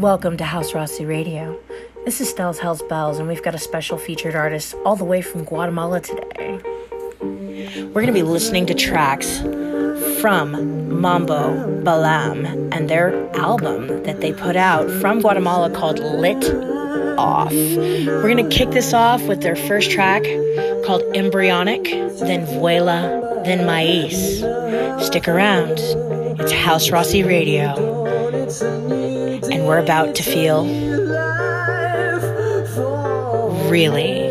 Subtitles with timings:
[0.00, 1.60] Welcome to House Rossi Radio.
[2.06, 5.20] This is Stell's Hells Bells, and we've got a special featured artist all the way
[5.20, 6.58] from Guatemala today.
[7.20, 9.40] We're going to be listening to tracks
[10.22, 16.48] from Mambo Balam and their album that they put out from Guatemala called Lit
[17.18, 17.52] Off.
[17.52, 20.22] We're going to kick this off with their first track
[20.86, 24.38] called Embryonic, then Vuela, then Mais.
[25.04, 25.78] Stick around.
[26.40, 28.00] It's House Rossi Radio
[29.52, 30.64] and we're about to feel
[33.68, 34.28] really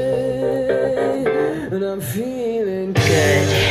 [2.94, 3.69] good.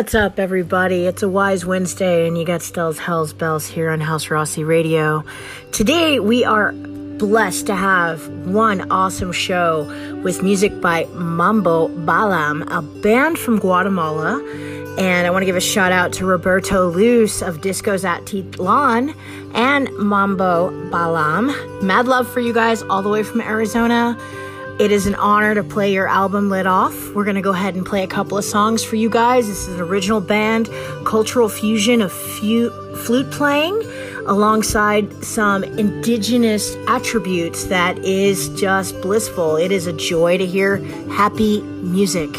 [0.00, 1.04] What's up, everybody?
[1.04, 5.22] It's a Wise Wednesday, and you got Stell's Hell's Bells here on House Rossi Radio.
[5.72, 9.84] Today, we are blessed to have one awesome show
[10.24, 14.42] with music by Mambo Balam, a band from Guatemala.
[14.96, 19.14] And I want to give a shout out to Roberto Luz of Discos Atitlan
[19.54, 21.82] and Mambo Balam.
[21.82, 24.18] Mad love for you guys all the way from Arizona.
[24.80, 27.12] It is an honor to play your album Lit Off.
[27.14, 29.46] We're going to go ahead and play a couple of songs for you guys.
[29.46, 30.70] This is an original band,
[31.04, 33.78] cultural fusion of fu- flute playing
[34.24, 39.56] alongside some indigenous attributes that is just blissful.
[39.56, 40.78] It is a joy to hear
[41.12, 42.32] happy music.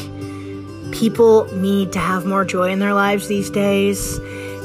[0.92, 4.18] People need to have more joy in their lives these days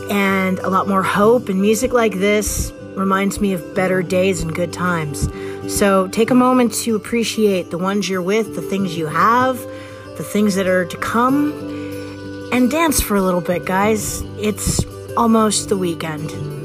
[0.08, 4.54] and a lot more hope, and music like this reminds me of better days and
[4.54, 5.28] good times.
[5.68, 9.58] So take a moment to appreciate the ones you're with, the things you have,
[10.16, 11.52] the things that are to come,
[12.52, 14.22] and dance for a little bit, guys.
[14.38, 14.84] It's
[15.16, 16.55] almost the weekend.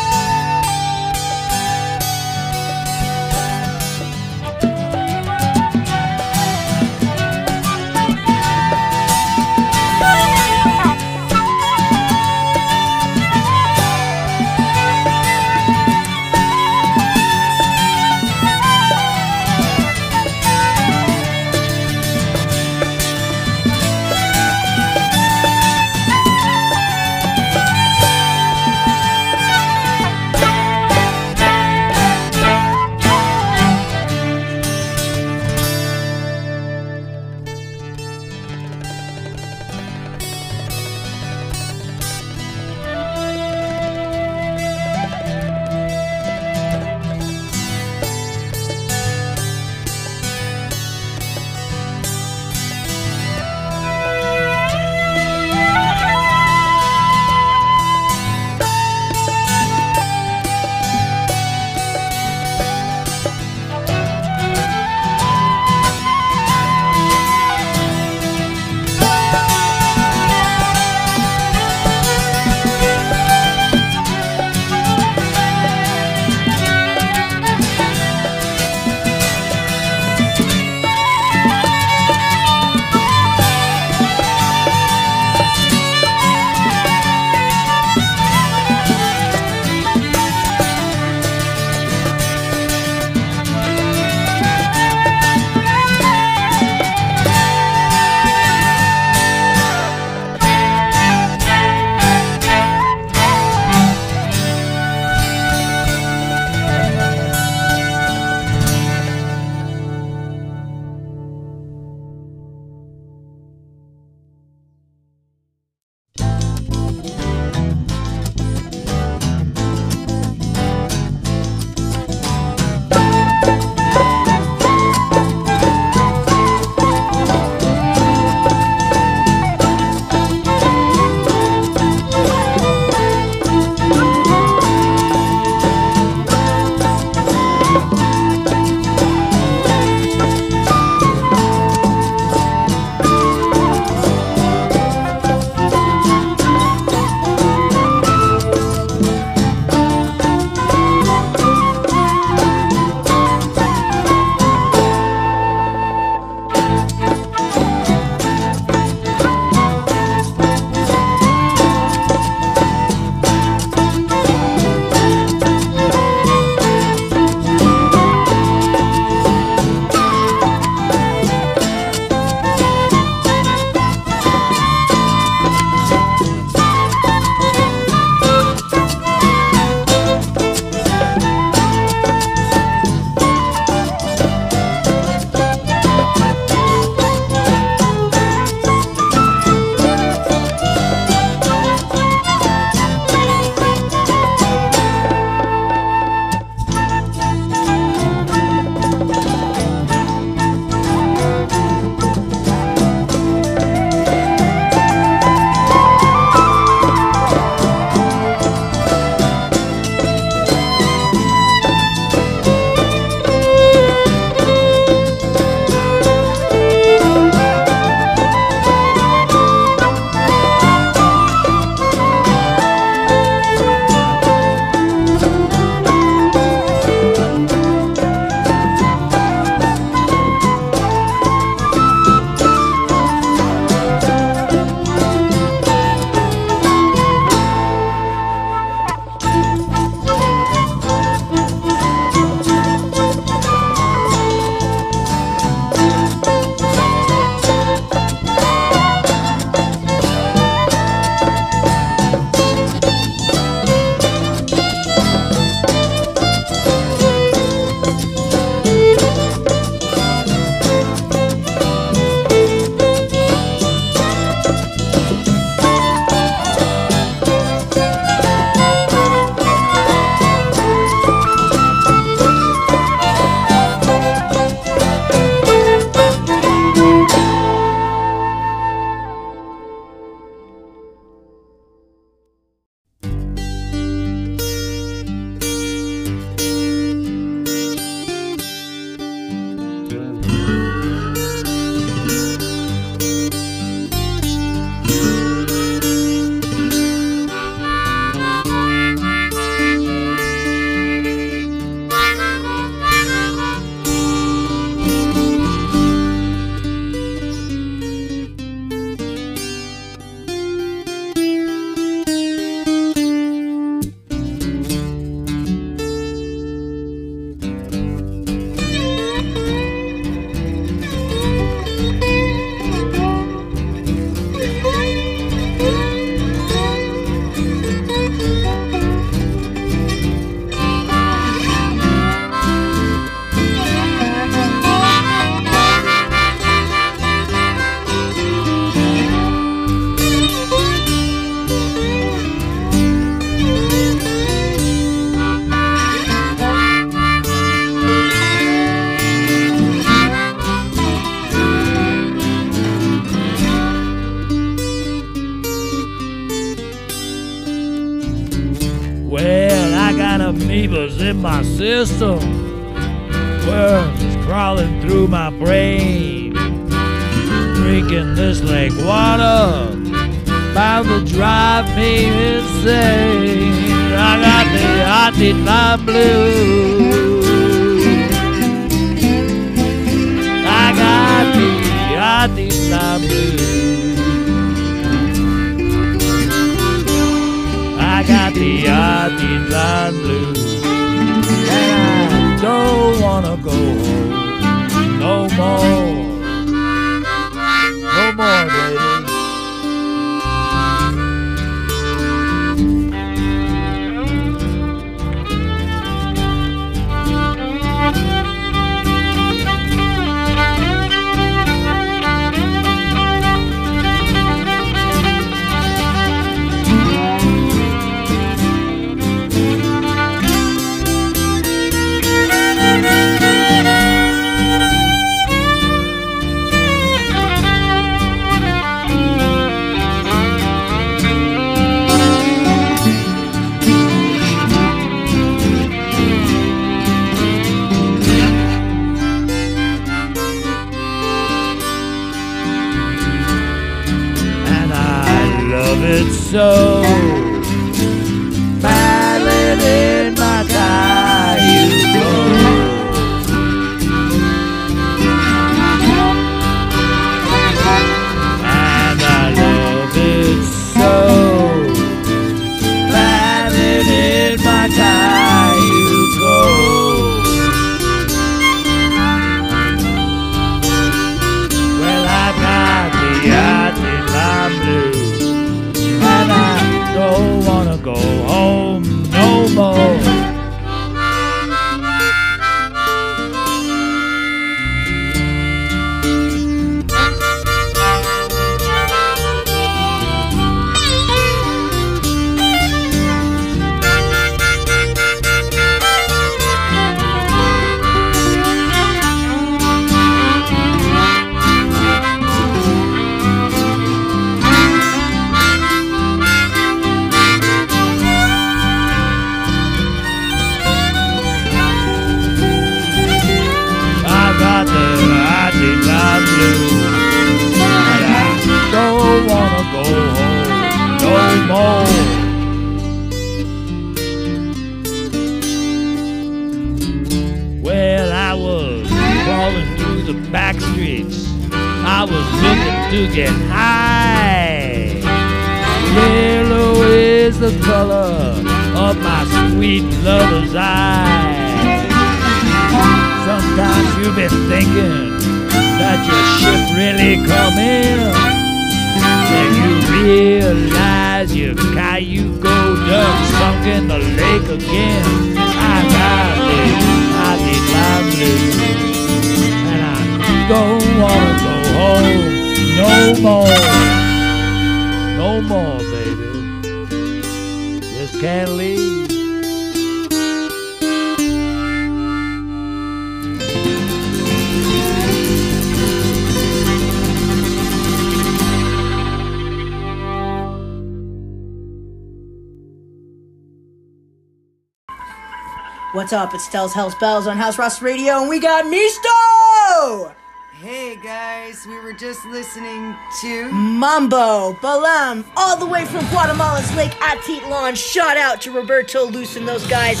[585.94, 586.34] What's up?
[586.34, 590.12] It's Stell's Hell's Bells on House Rust Radio, and we got Misto!
[590.52, 596.90] Hey guys, we were just listening to Mambo Balam, all the way from Guatemala's Lake
[596.94, 597.76] Atitlan.
[597.76, 600.00] Shout out to Roberto Luce and those guys.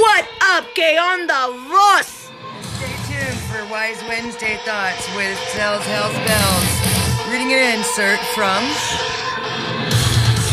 [0.00, 2.28] What up, Gay on the Ross?
[2.62, 7.30] Stay tuned for Wise Wednesday Thoughts with Stell's Hell's Bells.
[7.30, 8.64] Reading an insert from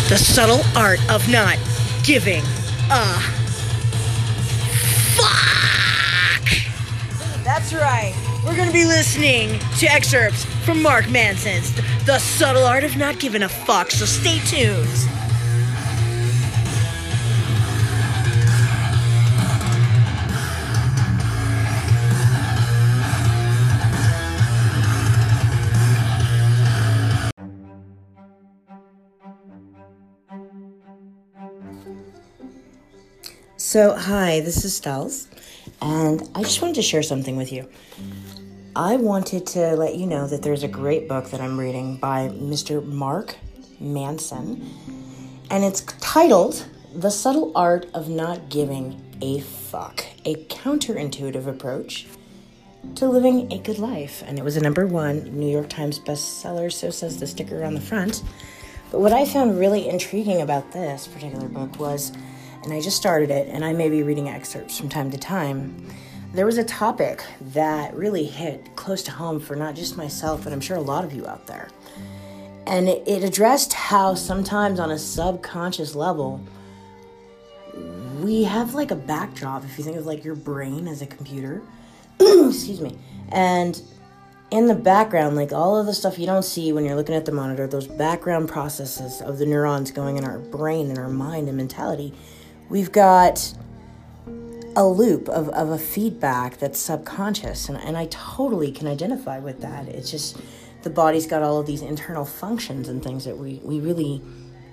[0.07, 1.57] The Subtle Art of Not
[2.03, 2.43] Giving
[2.91, 3.46] a
[7.47, 8.13] That's right.
[8.45, 11.73] We're going to be listening to excerpts from Mark Manson's
[12.05, 14.85] The Subtle Art of Not Giving a Fuck, so stay tuned.
[33.55, 35.29] So, hi, this is Stiles.
[35.81, 37.67] And I just wanted to share something with you.
[38.75, 42.29] I wanted to let you know that there's a great book that I'm reading by
[42.29, 42.85] Mr.
[42.85, 43.35] Mark
[43.79, 44.69] Manson,
[45.49, 52.05] and it's titled The Subtle Art of Not Giving a Fuck A Counterintuitive Approach
[52.95, 54.23] to Living a Good Life.
[54.25, 57.73] And it was a number one New York Times bestseller, so says the sticker on
[57.73, 58.23] the front.
[58.91, 62.11] But what I found really intriguing about this particular book was
[62.67, 65.87] and I just started it, and I may be reading excerpts from time to time.
[66.33, 70.51] There was a topic that really hit close to home for not just myself, but
[70.51, 71.69] I'm sure a lot of you out there.
[72.65, 76.41] And it, addressed how sometimes on a subconscious level,
[78.19, 79.63] we have like a backdrop.
[79.63, 81.61] If you think of like your brain as a computer,
[82.19, 82.97] excuse me,
[83.29, 83.81] and
[84.51, 87.23] in the background, like all of the stuff you don't see when you're looking at
[87.23, 91.47] the monitor, those background processes of the neurons going in our brain and our mind
[91.47, 92.13] and mentality,
[92.69, 93.53] we've got
[94.75, 97.67] a loop of, of a feedback that's subconscious.
[97.67, 99.87] And, and I totally can identify with that.
[99.87, 100.39] It's just
[100.83, 104.21] the body's got all of these internal functions and things that we, we really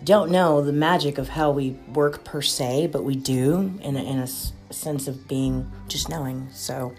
[0.05, 4.03] don't know the magic of how we work per se, but we do in a,
[4.03, 6.49] in a sense of being just knowing.
[6.53, 6.95] So,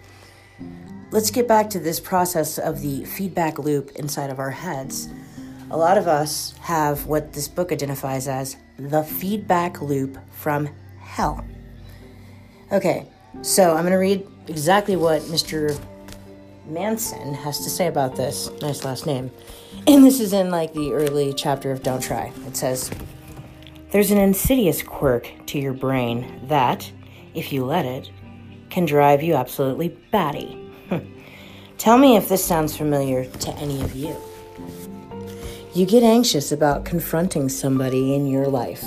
[1.12, 5.08] let's get back to this process of the feedback loop inside of our heads.
[5.70, 10.68] A lot of us have what this book identifies as the feedback loop from
[11.16, 11.42] hell.
[12.70, 13.06] Okay,
[13.40, 15.80] so I'm going to read exactly what Mr.
[16.66, 18.50] Manson has to say about this.
[18.60, 19.30] Nice last name.
[19.86, 22.30] And this is in like the early chapter of Don't Try.
[22.46, 22.90] It says,
[23.92, 26.92] There's an insidious quirk to your brain that,
[27.34, 28.10] if you let it,
[28.68, 30.70] can drive you absolutely batty.
[31.78, 34.14] Tell me if this sounds familiar to any of you.
[35.72, 38.84] You get anxious about confronting somebody in your life.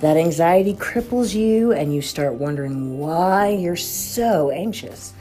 [0.00, 5.12] That anxiety cripples you, and you start wondering why you're so anxious.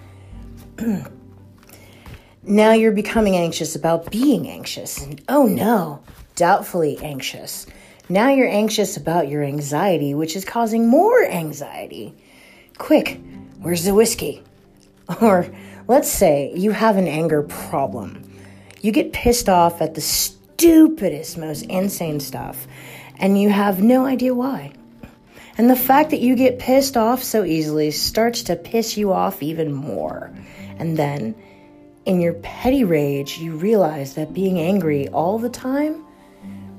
[2.44, 6.04] now you're becoming anxious about being anxious, oh no,
[6.36, 7.66] doubtfully anxious.
[8.08, 12.16] Now you're anxious about your anxiety, which is causing more anxiety.
[12.78, 13.20] Quick,
[13.60, 14.44] where's the whiskey?
[15.22, 15.50] Or
[15.88, 18.30] let's say you have an anger problem.
[18.82, 22.68] You get pissed off at the stupidest, most insane stuff,
[23.20, 24.74] and you have no idea why.
[25.58, 29.42] And the fact that you get pissed off so easily starts to piss you off
[29.42, 30.32] even more.
[30.78, 31.34] And then,
[32.06, 36.06] in your petty rage, you realize that being angry all the time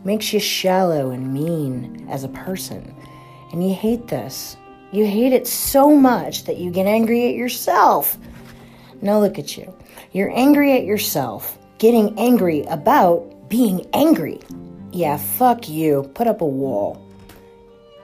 [0.05, 2.95] makes you shallow and mean as a person.
[3.53, 4.57] And you hate this.
[4.93, 8.17] You hate it so much that you get angry at yourself.
[9.03, 9.75] Now look at you.
[10.13, 14.41] You're angry at yourself, getting angry about being angry.
[14.93, 16.11] Yeah, fuck you.
[16.15, 17.05] Put up a wall.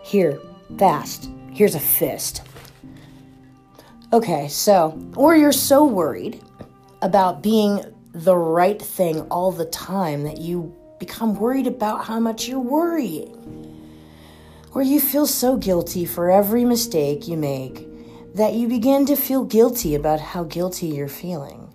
[0.02, 0.38] Here,
[0.78, 1.30] fast.
[1.50, 2.42] Here's a fist.
[4.12, 6.40] Okay, so, or you're so worried
[7.02, 7.80] about being
[8.12, 13.40] the right thing all the time that you become worried about how much you're worrying.
[14.72, 17.88] Or you feel so guilty for every mistake you make
[18.34, 21.72] that you begin to feel guilty about how guilty you're feeling.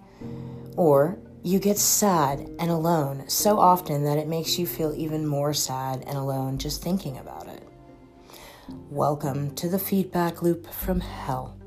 [0.75, 5.53] Or you get sad and alone so often that it makes you feel even more
[5.53, 7.63] sad and alone just thinking about it.
[8.89, 11.57] Welcome to the feedback loop from hell.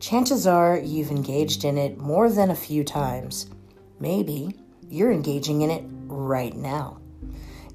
[0.00, 3.48] Chances are you've engaged in it more than a few times.
[4.00, 4.56] Maybe
[4.88, 7.00] you're engaging in it right now.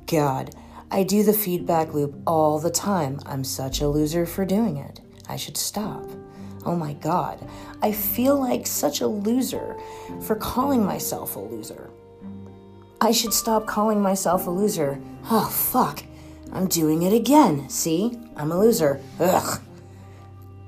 [0.08, 0.54] God,
[0.92, 3.22] I do the feedback loop all the time.
[3.26, 5.00] I'm such a loser for doing it.
[5.30, 6.06] I should stop.
[6.66, 7.40] Oh my God,
[7.82, 9.78] I feel like such a loser
[10.22, 11.90] for calling myself a loser.
[13.00, 15.00] I should stop calling myself a loser.
[15.30, 16.04] Oh, fuck.
[16.52, 17.70] I'm doing it again.
[17.70, 18.18] See?
[18.36, 19.00] I'm a loser.
[19.20, 19.62] Ugh.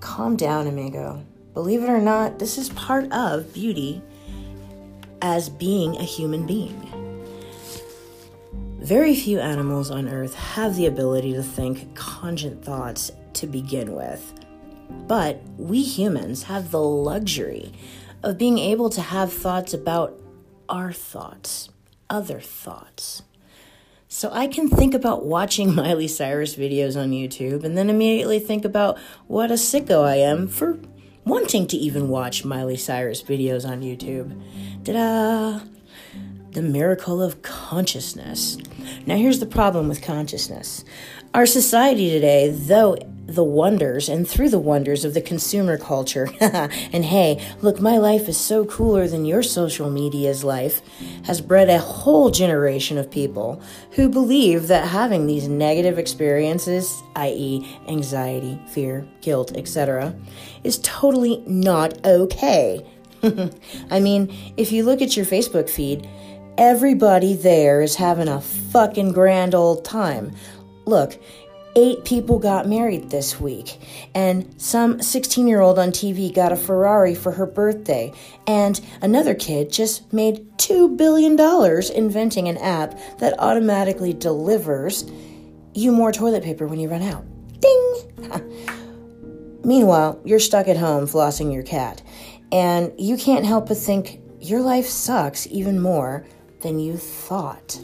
[0.01, 1.23] Calm down, amigo.
[1.53, 4.03] Believe it or not, this is part of beauty
[5.21, 6.83] as being a human being.
[8.79, 14.33] Very few animals on Earth have the ability to think congent thoughts to begin with.
[14.89, 17.73] But we humans have the luxury
[18.23, 20.19] of being able to have thoughts about
[20.69, 21.69] our thoughts,
[22.09, 23.23] other thoughts.
[24.09, 28.65] So I can think about watching Miley Cyrus videos on YouTube and then immediately think
[28.65, 30.79] about what a sicko I am for
[31.25, 34.41] wanting to even watch Miley Cyrus videos on YouTube.
[34.85, 35.59] Ta da!
[36.51, 38.57] The miracle of consciousness.
[39.05, 40.83] Now, here's the problem with consciousness.
[41.33, 42.97] Our society today, though
[43.27, 46.29] the wonders and through the wonders of the consumer culture.
[46.39, 50.81] and hey, look, my life is so cooler than your social media's life,
[51.25, 53.61] has bred a whole generation of people
[53.91, 60.15] who believe that having these negative experiences, i.e., anxiety, fear, guilt, etc.,
[60.63, 62.85] is totally not okay.
[63.91, 66.07] I mean, if you look at your Facebook feed,
[66.57, 70.33] everybody there is having a fucking grand old time.
[70.85, 71.19] Look,
[71.77, 73.79] eight people got married this week,
[74.15, 78.11] and some 16 year old on TV got a Ferrari for her birthday,
[78.47, 81.39] and another kid just made $2 billion
[81.95, 85.09] inventing an app that automatically delivers
[85.75, 87.23] you more toilet paper when you run out.
[87.59, 89.61] Ding!
[89.63, 92.01] Meanwhile, you're stuck at home flossing your cat,
[92.51, 96.25] and you can't help but think your life sucks even more
[96.61, 97.79] than you thought.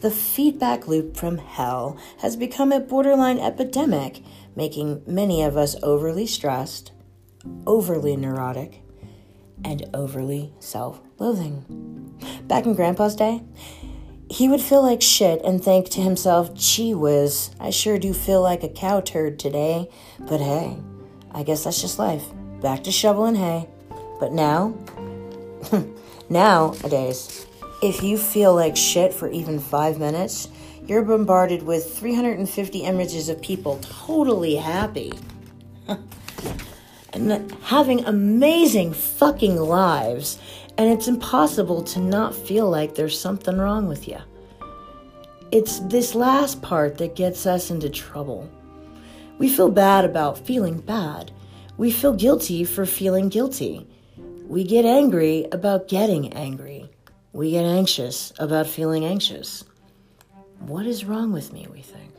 [0.00, 4.22] The feedback loop from hell has become a borderline epidemic,
[4.56, 6.92] making many of us overly stressed,
[7.66, 8.82] overly neurotic,
[9.62, 12.16] and overly self loathing.
[12.44, 13.42] Back in Grandpa's day,
[14.30, 18.40] he would feel like shit and think to himself, gee whiz, I sure do feel
[18.40, 20.78] like a cow turd today, but hey,
[21.32, 22.24] I guess that's just life.
[22.62, 23.68] Back to shoveling hay.
[24.18, 24.74] But now,
[26.30, 27.46] nowadays,
[27.82, 30.48] if you feel like shit for even five minutes,
[30.86, 35.12] you're bombarded with 350 images of people totally happy
[37.12, 40.38] and having amazing fucking lives,
[40.76, 44.18] and it's impossible to not feel like there's something wrong with you.
[45.50, 48.48] It's this last part that gets us into trouble.
[49.38, 51.32] We feel bad about feeling bad.
[51.78, 53.86] We feel guilty for feeling guilty.
[54.46, 56.89] We get angry about getting angry.
[57.32, 59.64] We get anxious about feeling anxious.
[60.58, 62.12] What is wrong with me, we think?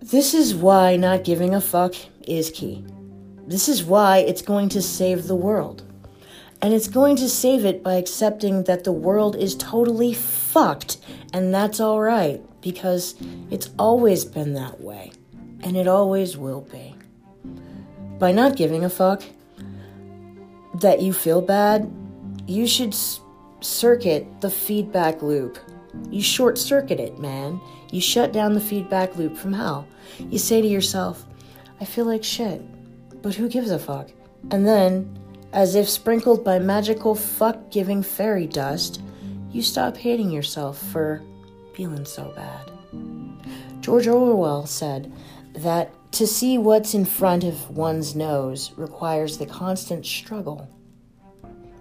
[0.00, 1.94] This is why not giving a fuck
[2.26, 2.84] is key.
[3.46, 5.82] This is why it's going to save the world.
[6.62, 10.96] And it's going to save it by accepting that the world is totally fucked,
[11.34, 13.14] and that's alright, because
[13.50, 15.12] it's always been that way,
[15.60, 16.94] and it always will be.
[18.18, 19.22] By not giving a fuck
[20.80, 21.92] that you feel bad,
[22.46, 22.94] you should
[23.60, 25.58] circuit the feedback loop.
[26.10, 27.60] You short circuit it, man.
[27.90, 29.86] You shut down the feedback loop from hell.
[30.30, 31.24] You say to yourself,
[31.80, 32.62] I feel like shit,
[33.22, 34.10] but who gives a fuck?
[34.50, 35.18] And then,
[35.52, 39.00] as if sprinkled by magical fuck giving fairy dust,
[39.50, 41.22] you stop hating yourself for
[41.74, 42.70] feeling so bad.
[43.80, 45.12] George Orwell said
[45.54, 50.68] that to see what's in front of one's nose requires the constant struggle.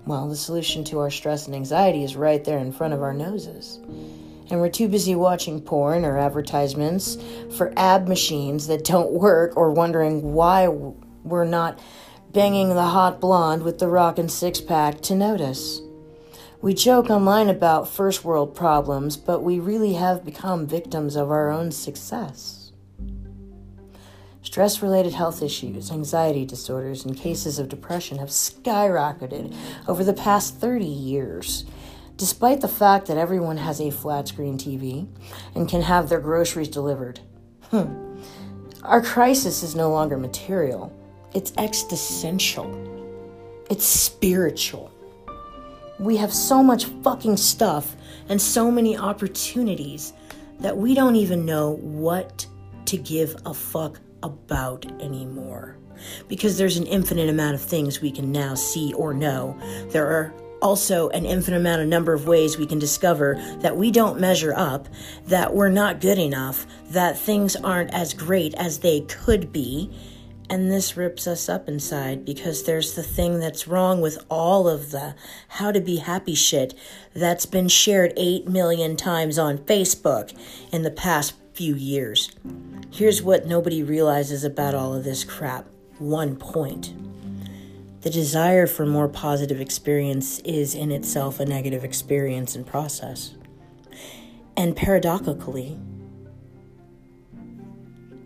[0.06, 3.14] Well, the solution to our stress and anxiety is right there in front of our
[3.14, 3.80] noses.
[4.52, 7.18] And we're too busy watching porn or advertisements
[7.58, 11.80] for ab machines that don't work or wondering why we're not
[12.32, 15.82] banging the hot blonde with the rockin' six pack to notice.
[16.62, 21.50] We joke online about first world problems, but we really have become victims of our
[21.50, 22.65] own success.
[24.56, 29.54] Stress related health issues, anxiety disorders, and cases of depression have skyrocketed
[29.86, 31.66] over the past 30 years.
[32.16, 35.10] Despite the fact that everyone has a flat screen TV
[35.56, 37.20] and can have their groceries delivered,
[37.70, 38.16] hmm.
[38.82, 40.90] our crisis is no longer material,
[41.34, 42.66] it's existential,
[43.70, 44.90] it's spiritual.
[46.00, 47.94] We have so much fucking stuff
[48.30, 50.14] and so many opportunities
[50.62, 52.48] that we don't even know what
[52.86, 55.78] to give a fuck about anymore.
[56.28, 59.58] Because there's an infinite amount of things we can now see or know.
[59.90, 63.92] There are also an infinite amount of number of ways we can discover that we
[63.92, 64.88] don't measure up,
[65.28, 69.92] that we're not good enough, that things aren't as great as they could be.
[70.50, 74.92] And this rips us up inside because there's the thing that's wrong with all of
[74.92, 75.16] the
[75.48, 76.76] how to be happy shit
[77.16, 80.38] that's been shared 8 million times on Facebook
[80.72, 82.32] in the past few years.
[82.92, 85.66] Here's what nobody realizes about all of this crap
[86.00, 86.94] one point.
[88.02, 93.36] The desire for more positive experience is in itself a negative experience and process.
[94.58, 95.78] And paradoxically,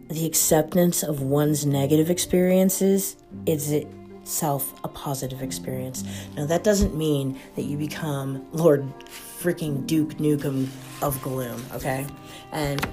[0.09, 3.15] the acceptance of one's negative experiences
[3.45, 6.03] is itself a positive experience.
[6.35, 8.91] Now, that doesn't mean that you become Lord
[9.39, 10.67] freaking Duke Nukem
[11.03, 12.07] of Gloom, okay?
[12.51, 12.85] And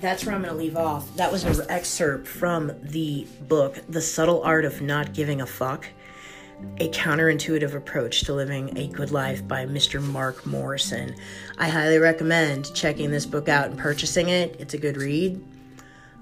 [0.00, 1.14] that's where I'm going to leave off.
[1.16, 5.86] That was an excerpt from the book, The Subtle Art of Not Giving a Fuck
[6.78, 10.00] A Counterintuitive Approach to Living a Good Life by Mr.
[10.00, 11.16] Mark Morrison.
[11.58, 14.56] I highly recommend checking this book out and purchasing it.
[14.60, 15.44] It's a good read.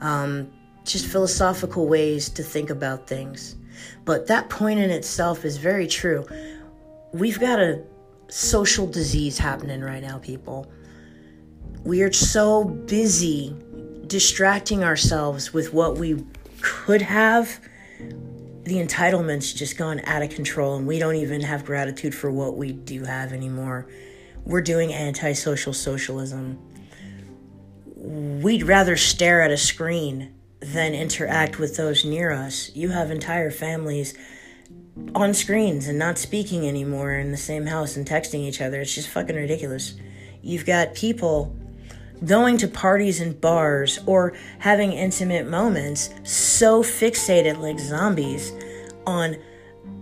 [0.01, 0.51] Um,
[0.85, 3.57] just philosophical ways to think about things.
[4.07, 6.27] But that point in itself is very true.
[7.13, 7.83] We've got a
[8.29, 10.71] social disease happening right now, people.
[11.85, 13.55] We are so busy
[14.07, 16.25] distracting ourselves with what we
[16.61, 17.61] could have,
[18.65, 22.57] the entitlement's just gone out of control and we don't even have gratitude for what
[22.57, 23.87] we do have anymore.
[24.45, 26.59] We're doing antisocial socialism.
[27.97, 32.71] we'd rather stare at a screen than interact with those near us.
[32.75, 34.15] You have entire families
[35.15, 38.81] on screens and not speaking anymore in the same house and texting each other.
[38.81, 39.95] It's just fucking ridiculous.
[40.43, 41.55] You've got people
[42.25, 48.53] going to parties and bars or having intimate moments so fixated like zombies
[49.07, 49.37] on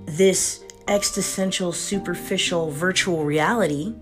[0.06, 3.94] this existential, superficial virtual reality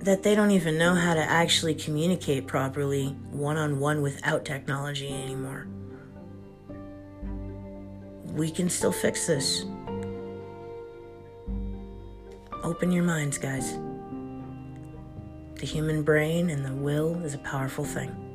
[0.00, 5.12] that they don't even know how to actually communicate properly one on one without technology
[5.12, 5.66] anymore.
[8.32, 9.64] We can still fix this.
[12.62, 13.76] Open your minds, guys.
[15.60, 18.29] The human brain and the will is a powerful thing.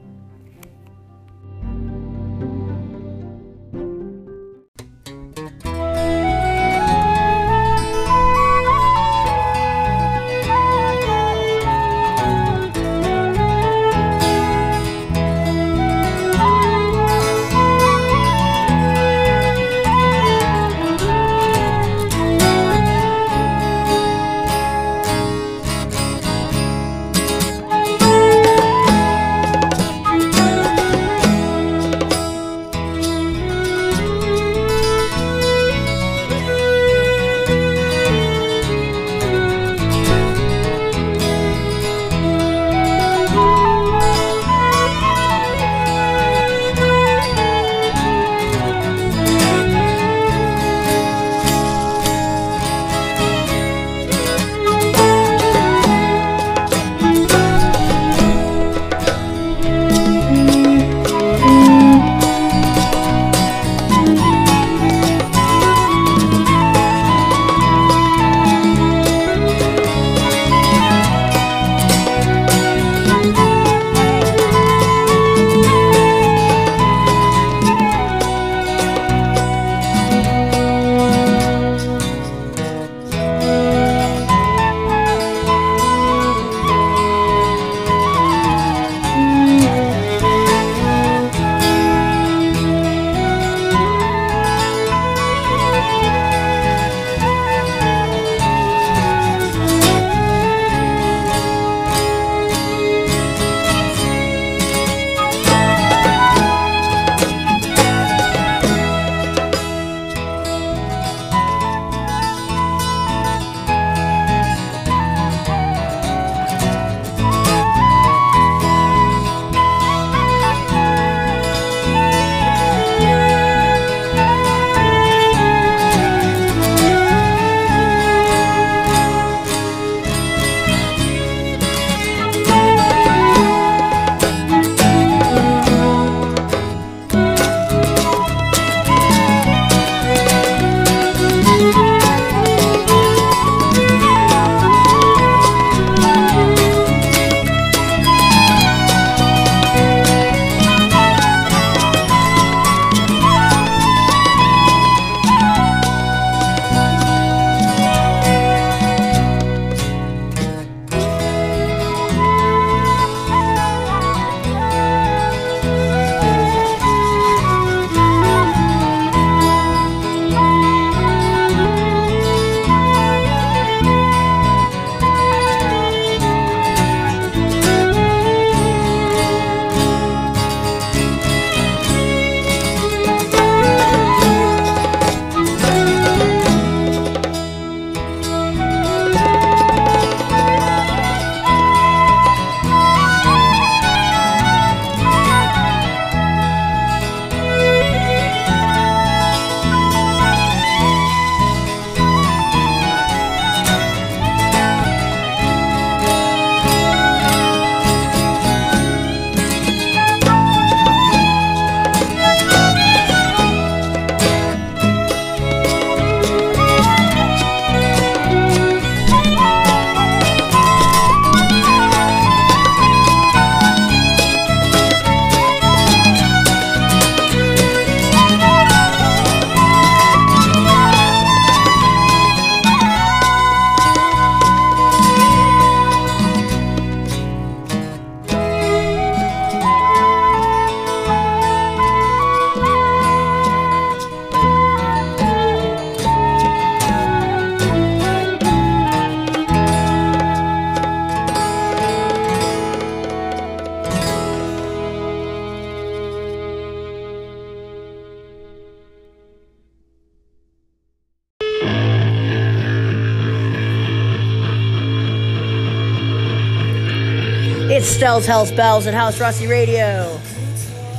[267.86, 270.20] Stell's Hell's Bells at House Rossi Radio.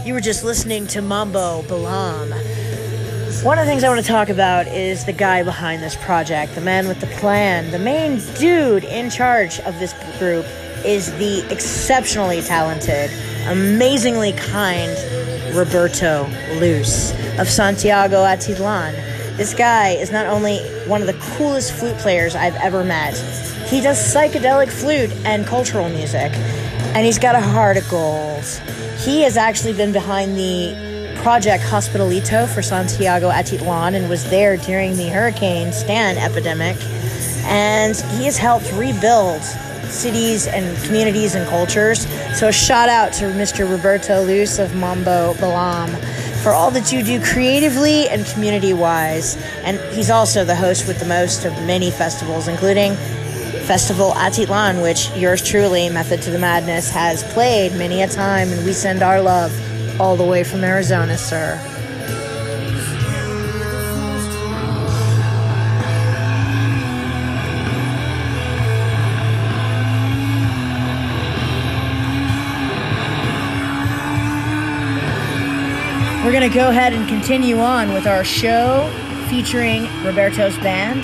[0.05, 2.31] You were just listening to Mambo Balam.
[3.45, 6.55] One of the things I want to talk about is the guy behind this project,
[6.55, 7.71] the man with the plan.
[7.73, 10.47] The main dude in charge of this group
[10.85, 13.11] is the exceptionally talented,
[13.49, 14.91] amazingly kind
[15.55, 16.29] Roberto
[16.61, 18.95] Luce of Santiago Atitlan.
[19.37, 23.17] This guy is not only one of the coolest flute players I've ever met,
[23.69, 26.33] he does psychedelic flute and cultural music,
[26.95, 28.45] and he's got a heart of gold.
[28.99, 30.75] He has actually been behind the
[31.23, 36.77] Project Hospitalito for Santiago Atitlan and was there during the Hurricane Stan epidemic,
[37.45, 39.43] and he has helped rebuild
[39.89, 42.07] cities and communities and cultures.
[42.39, 43.71] So a shout out to Mr.
[43.71, 45.89] Roberto Luce of Mambo Balam
[46.43, 49.37] for all that you do creatively and community wise.
[49.65, 52.97] And he's also the host with the most of many festivals, including
[53.67, 58.65] Festival Atitlan, which yours truly, Method to the Madness, has played many a time, and
[58.65, 59.53] we send our love
[60.01, 61.61] all the way from Arizona, sir.
[76.25, 78.89] We're going to go ahead and continue on with our show
[79.29, 81.03] featuring Roberto's band,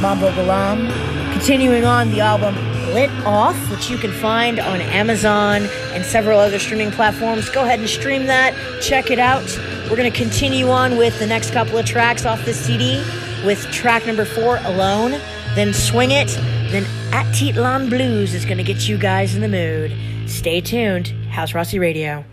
[0.00, 1.15] Mambo Balam.
[1.36, 2.54] Continuing on the album
[2.94, 7.50] Lit Off, which you can find on Amazon and several other streaming platforms.
[7.50, 9.44] Go ahead and stream that, check it out.
[9.90, 13.04] We're going to continue on with the next couple of tracks off this CD
[13.44, 15.20] with track number four, Alone,
[15.54, 16.28] then Swing It,
[16.70, 19.94] then Atitlan Blues is going to get you guys in the mood.
[20.30, 21.08] Stay tuned.
[21.28, 22.24] House Rossi Radio.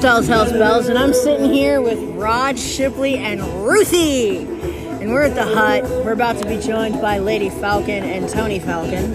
[0.00, 4.38] Stell's House Bells, and I'm sitting here with Rod Shipley and Ruthie.
[4.38, 5.82] And we're at the hut.
[5.82, 9.12] We're about to be joined by Lady Falcon and Tony Falcon.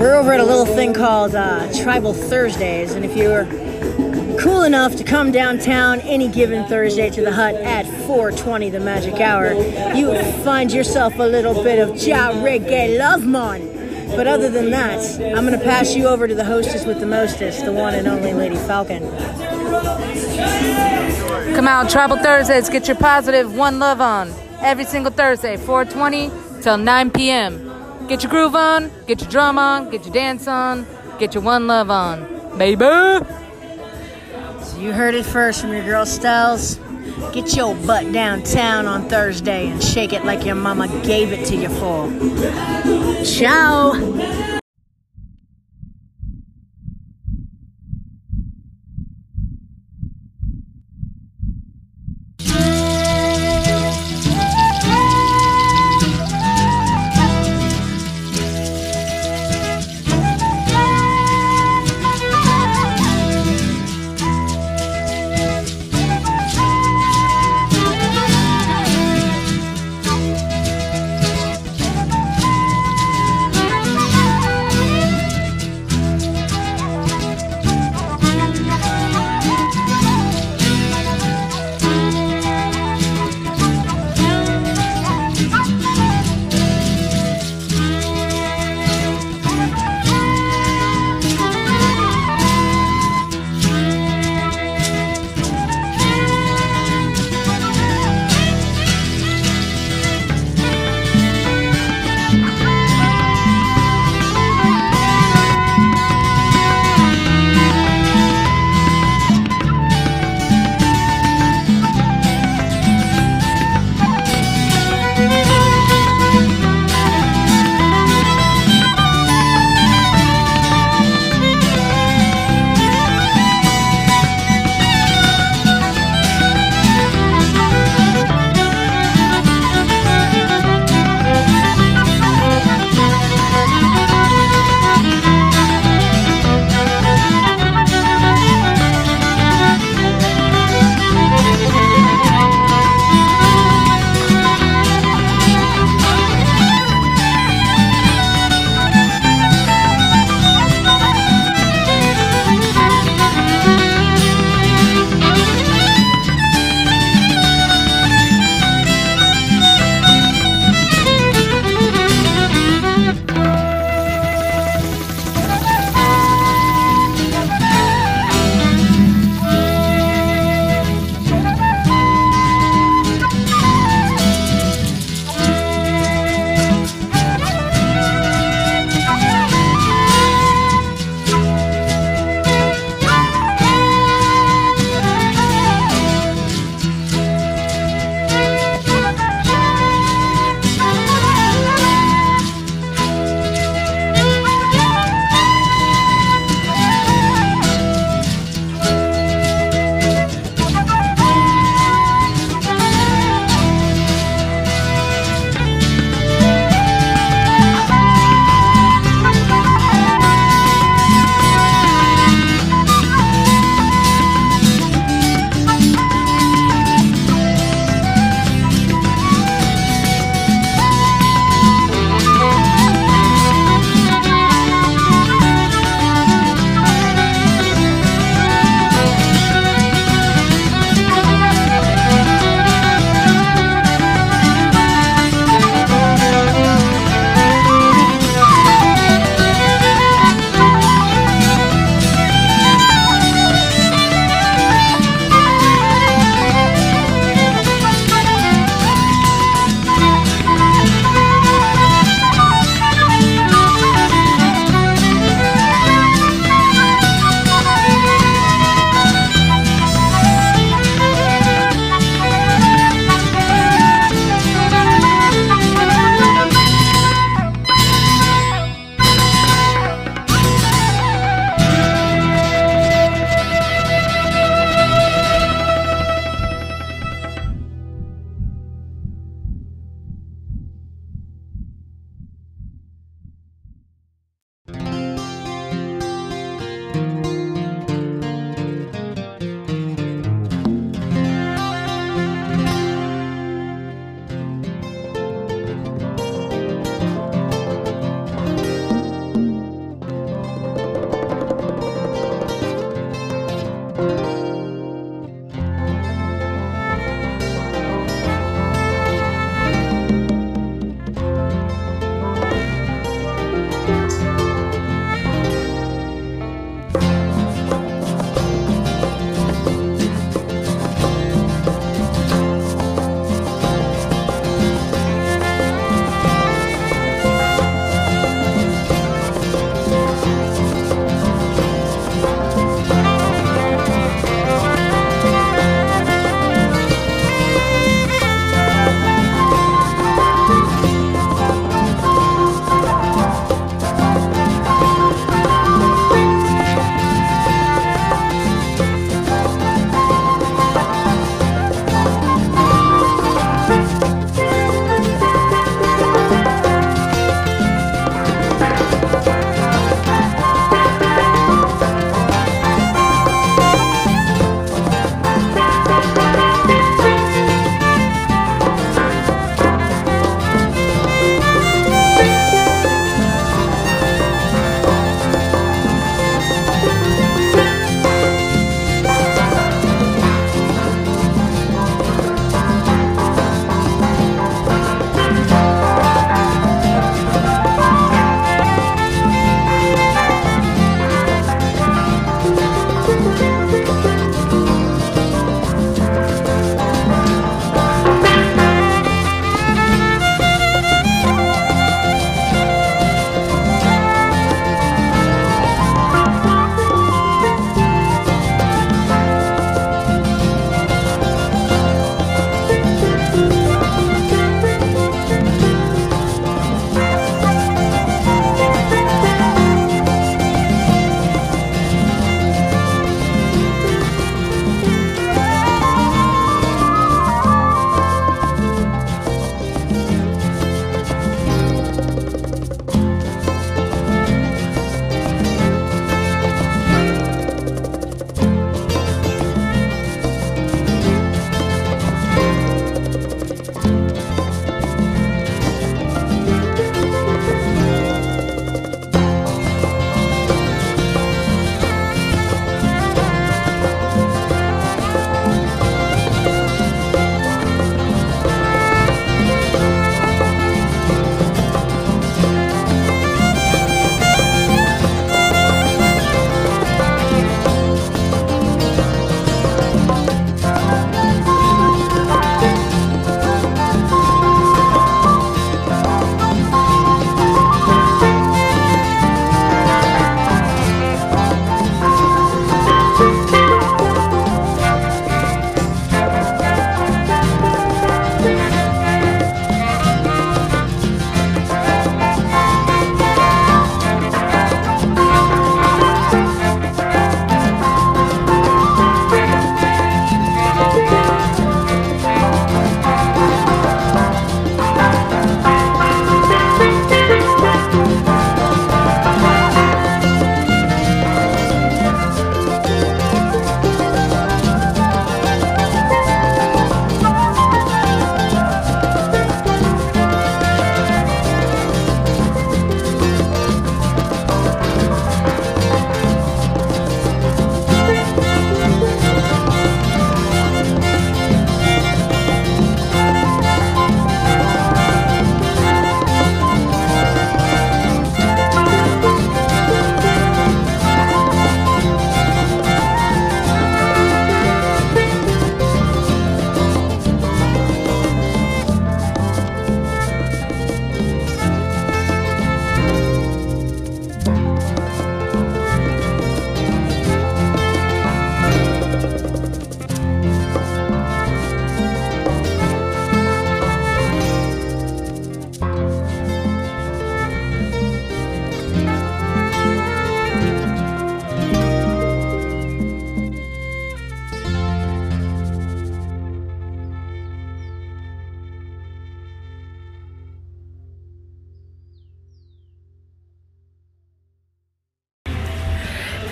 [0.00, 3.44] We're over at a little thing called uh, Tribal Thursdays, and if you're
[4.40, 9.20] cool enough to come downtown any given Thursday to the hut at 420 the magic
[9.20, 9.52] hour,
[9.94, 10.12] you
[10.42, 13.60] find yourself a little bit of ja reggae love mon.
[14.16, 14.98] But other than that,
[15.36, 18.08] I'm going to pass you over to the hostess with the mostest, the one and
[18.08, 19.04] only Lady Falcon.
[21.54, 22.68] Come out, Tribal Thursdays.
[22.68, 28.06] Get your positive one love on every single Thursday, 420 till 9 p.m.
[28.08, 30.86] Get your groove on, get your drum on, get your dance on,
[31.18, 32.84] get your one love on, baby.
[34.62, 36.78] So you heard it first from your girl Styles.
[37.32, 41.56] Get your butt downtown on Thursday and shake it like your mama gave it to
[41.56, 43.24] you for.
[43.24, 44.57] Ciao.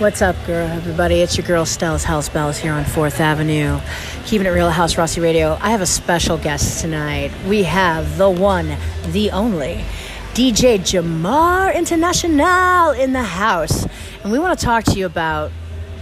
[0.06, 1.16] What's up, girl, everybody?
[1.16, 3.80] It's your girl, Stell's Hell's Bells here on 4th Avenue.
[4.24, 5.58] Keeping it real, House Rossi Radio.
[5.60, 7.32] I have a special guest tonight.
[7.48, 8.76] We have the one,
[9.08, 9.84] the only,
[10.32, 13.84] DJ Jamar International in the house.
[14.22, 15.50] And we want to talk to you about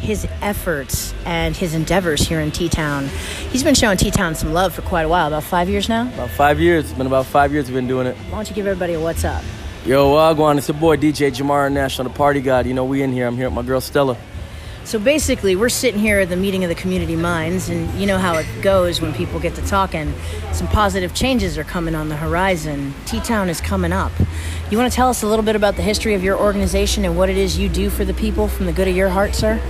[0.00, 3.08] his efforts and his endeavors here in T Town.
[3.52, 6.12] He's been showing T Town some love for quite a while, about five years now.
[6.12, 6.84] About five years.
[6.84, 8.16] It's been about five years we've been doing it.
[8.28, 9.42] Why don't you give everybody a what's up?
[9.86, 12.64] Yo, Wagwan, it's your boy DJ Jamar National, the party god.
[12.64, 13.26] You know, we in here.
[13.26, 14.16] I'm here with my girl Stella.
[14.84, 18.16] So basically, we're sitting here at the meeting of the community minds, and you know
[18.16, 20.14] how it goes when people get to talking.
[20.54, 22.94] Some positive changes are coming on the horizon.
[23.04, 24.10] T Town is coming up.
[24.70, 27.18] You want to tell us a little bit about the history of your organization and
[27.18, 29.60] what it is you do for the people from the good of your heart, sir?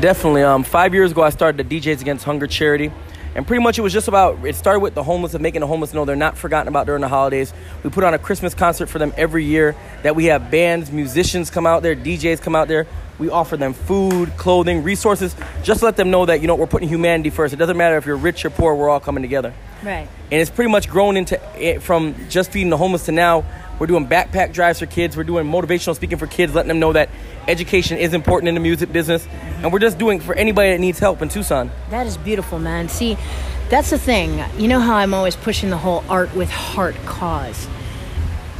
[0.00, 0.42] Definitely.
[0.42, 2.90] Um, five years ago, I started the DJs Against Hunger charity.
[3.34, 5.66] And pretty much it was just about, it started with the homeless and making the
[5.66, 7.52] homeless know they're not forgotten about during the holidays.
[7.82, 11.50] We put on a Christmas concert for them every year that we have bands, musicians
[11.50, 12.86] come out there, DJs come out there.
[13.18, 16.66] We offer them food, clothing, resources, just to let them know that, you know, we're
[16.66, 17.54] putting humanity first.
[17.54, 19.54] It doesn't matter if you're rich or poor, we're all coming together.
[19.82, 20.08] Right.
[20.30, 23.44] And it's pretty much grown into it from just feeding the homeless to now
[23.82, 25.16] we're doing backpack drives for kids.
[25.16, 27.08] We're doing motivational speaking for kids, letting them know that
[27.48, 29.26] education is important in the music business.
[29.56, 31.68] And we're just doing for anybody that needs help in Tucson.
[31.90, 32.88] That is beautiful, man.
[32.88, 33.16] See,
[33.70, 34.40] that's the thing.
[34.56, 37.66] You know how I'm always pushing the whole art with heart cause.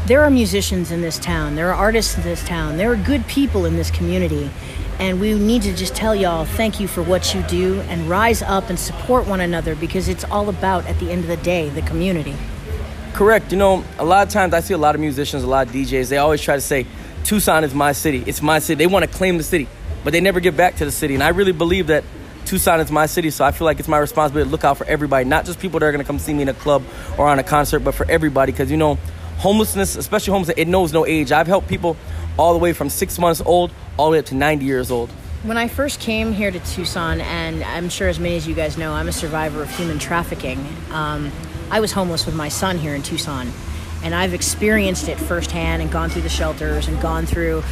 [0.05, 3.25] There are musicians in this town, there are artists in this town, there are good
[3.29, 4.51] people in this community.
[4.99, 8.43] And we need to just tell y'all thank you for what you do and rise
[8.43, 11.69] up and support one another because it's all about, at the end of the day,
[11.69, 12.35] the community.
[13.13, 13.53] Correct.
[13.53, 15.73] You know, a lot of times I see a lot of musicians, a lot of
[15.73, 16.85] DJs, they always try to say,
[17.23, 18.25] Tucson is my city.
[18.27, 18.79] It's my city.
[18.79, 19.69] They want to claim the city,
[20.03, 21.15] but they never give back to the city.
[21.15, 22.03] And I really believe that
[22.45, 24.87] Tucson is my city, so I feel like it's my responsibility to look out for
[24.87, 26.83] everybody, not just people that are going to come see me in a club
[27.17, 28.51] or on a concert, but for everybody.
[28.51, 28.99] Because, you know,
[29.43, 31.33] homelessness, especially homelessness, it knows no age.
[31.33, 31.97] I've helped people
[32.39, 35.11] all the way from six months old all the way up to 90 years old.
[35.43, 38.79] When I first came here to Tucson, and I'm sure as many as you guys
[38.79, 40.65] know, I'm a survivor of human trafficking.
[40.93, 41.33] Um,
[41.73, 43.51] I was homeless with my son here in Tucson,
[44.05, 47.65] and I've experienced it firsthand and gone through the shelters and gone through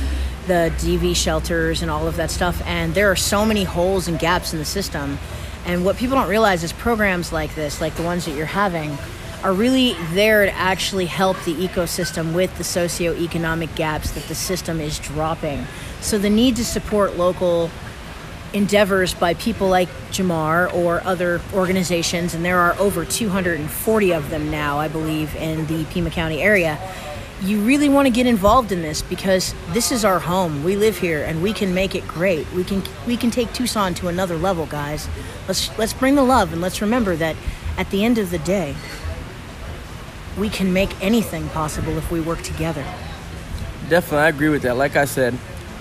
[0.49, 2.61] the DV shelters and all of that stuff.
[2.67, 5.21] And there are so many holes and gaps in the system.
[5.65, 8.99] And what people don't realize is programs like this, like the ones that you're having,
[9.43, 14.81] are really there to actually help the ecosystem with the socioeconomic gaps that the system
[14.81, 15.67] is dropping.
[16.01, 17.71] So the need to support local
[18.53, 24.51] endeavors by people like Jamar or other organizations, and there are over 240 of them
[24.51, 26.79] now, I believe, in the Pima County area.
[27.43, 30.63] You really want to get involved in this because this is our home.
[30.63, 32.51] We live here, and we can make it great.
[32.53, 35.09] We can we can take Tucson to another level, guys.
[35.49, 37.37] Let's let's bring the love, and let's remember that
[37.79, 38.75] at the end of the day,
[40.41, 42.83] we can make anything possible if we work together.
[43.89, 44.77] Definitely, I agree with that.
[44.77, 45.37] Like I said,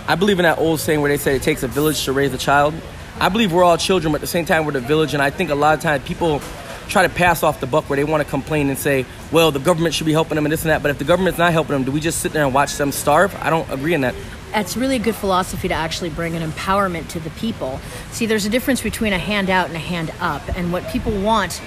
[0.08, 2.34] I believe in that old saying where they say it takes a village to raise
[2.34, 2.74] a child.
[3.20, 5.14] I believe we're all children, but at the same time, we're the village.
[5.14, 6.42] And I think a lot of times people
[6.88, 9.60] try to pass off the buck where they want to complain and say, well, the
[9.60, 10.82] government should be helping them and this and that.
[10.82, 12.92] But if the government's not helping them, do we just sit there and watch them
[12.92, 13.36] starve?
[13.42, 14.16] I don't agree in that.
[14.52, 17.80] That's really a good philosophy to actually bring an empowerment to the people.
[18.12, 20.42] See, there's a difference between a handout and a hand up.
[20.58, 21.62] And what people want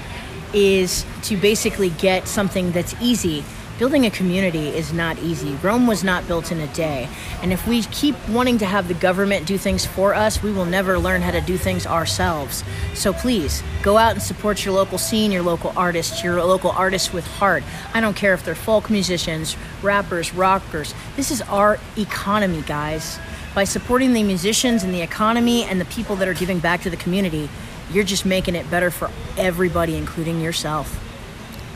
[0.54, 3.44] is to basically get something that's easy.
[3.78, 5.54] Building a community is not easy.
[5.62, 7.08] Rome was not built in a day.
[7.42, 10.66] And if we keep wanting to have the government do things for us, we will
[10.66, 12.62] never learn how to do things ourselves.
[12.94, 17.12] So please, go out and support your local scene, your local artists, your local artists
[17.12, 17.64] with heart.
[17.94, 20.94] I don't care if they're folk musicians, rappers, rockers.
[21.16, 23.18] This is our economy, guys.
[23.54, 26.90] By supporting the musicians and the economy and the people that are giving back to
[26.90, 27.48] the community,
[27.92, 30.98] you're just making it better for everybody, including yourself.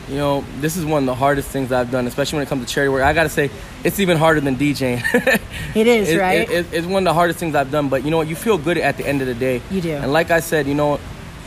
[0.09, 2.65] You know, this is one of the hardest things I've done, especially when it comes
[2.65, 3.03] to charity work.
[3.03, 3.49] I gotta say,
[3.83, 5.01] it's even harder than DJing.
[5.75, 6.49] It is, It- right?
[6.49, 8.27] it- it- it's one of the hardest things I've done, but you know what?
[8.27, 9.61] You feel good at the end of the day.
[9.69, 9.91] You do.
[9.91, 10.99] And like I said, you know,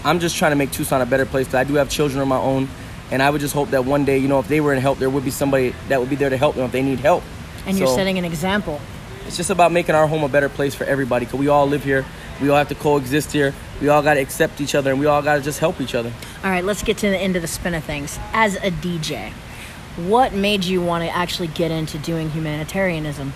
[0.04, 2.28] I'm just trying to make Tucson a better place because I do have children of
[2.28, 2.68] my own,
[3.10, 4.98] and I would just hope that one day, you know, if they were in help,
[4.98, 7.22] there would be somebody that would be there to help them if they need help.
[7.66, 8.78] and you're setting an example.
[9.26, 11.82] It's just about making our home a better place for everybody because we all live
[11.84, 12.04] here.
[12.40, 13.54] We all have to coexist here.
[13.80, 15.94] We all got to accept each other, and we all got to just help each
[15.94, 16.12] other.
[16.42, 18.18] All right, let's get to the end of the spin of things.
[18.32, 19.32] As a DJ,
[19.96, 23.32] what made you want to actually get into doing humanitarianism?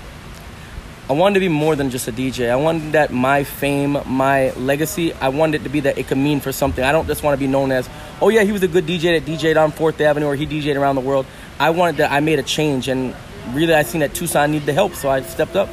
[1.07, 2.50] I wanted to be more than just a DJ.
[2.50, 6.16] I wanted that my fame, my legacy, I wanted it to be that it could
[6.16, 6.82] mean for something.
[6.82, 7.90] I don't just want to be known as,
[8.22, 10.78] oh yeah, he was a good DJ that DJ'd on 4th Avenue or he DJ'd
[10.78, 11.26] around the world.
[11.61, 13.14] I wanted that I made a change and
[13.52, 15.68] really I seen that Tucson needed the help, so I stepped up.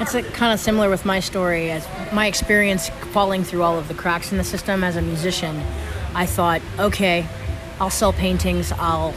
[0.00, 3.92] It's kind of similar with my story as my experience falling through all of the
[3.92, 5.62] cracks in the system as a musician.
[6.14, 7.26] I thought, okay,
[7.78, 9.12] I'll sell paintings, I'll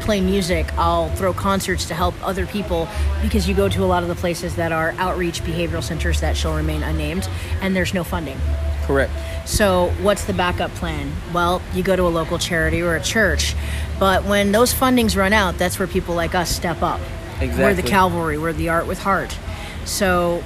[0.00, 2.88] play music, I'll throw concerts to help other people
[3.22, 6.36] because you go to a lot of the places that are outreach behavioral centers that
[6.36, 7.28] shall remain unnamed
[7.60, 8.38] and there's no funding.
[8.82, 9.12] Correct.
[9.44, 11.12] So, what's the backup plan?
[11.32, 13.54] Well, you go to a local charity or a church.
[14.00, 17.00] But when those fundings run out, that's where people like us step up.
[17.40, 17.64] Exactly.
[17.64, 19.38] We're the cavalry, we're the art with heart.
[19.84, 20.42] So,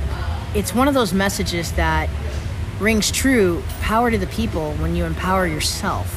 [0.55, 2.09] it's one of those messages that
[2.81, 6.13] rings true power to the people when you empower yourself.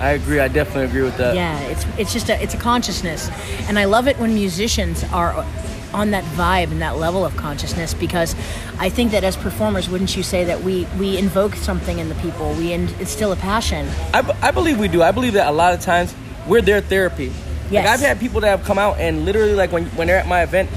[0.00, 0.40] I agree.
[0.40, 1.34] I definitely agree with that.
[1.34, 3.28] Yeah, it's it's just a it's a consciousness,
[3.68, 5.44] and I love it when musicians are
[5.92, 8.34] on that vibe and that level of consciousness because
[8.78, 12.14] I think that as performers, wouldn't you say that we we invoke something in the
[12.16, 13.88] people, we in, instill a passion.
[14.14, 15.02] I, b- I believe we do.
[15.02, 16.14] I believe that a lot of times
[16.46, 17.32] we're their therapy.
[17.70, 17.84] Yes.
[17.84, 20.26] Like I've had people that have come out and literally like when when they're at
[20.28, 20.70] my event,